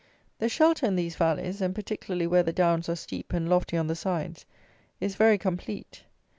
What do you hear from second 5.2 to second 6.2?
complete.